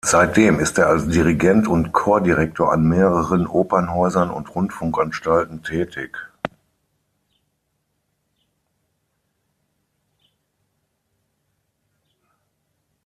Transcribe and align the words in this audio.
Seitdem 0.03 0.59
ist 0.59 0.79
er 0.79 0.87
als 0.87 1.07
Dirigent 1.09 1.67
und 1.67 1.91
Chordirektor 1.93 2.71
an 2.73 2.87
mehreren 2.87 3.45
Opernhäusern 3.45 4.31
und 4.31 4.55
Rundfunkanstalten 4.55 5.61
tätig. 5.61 6.17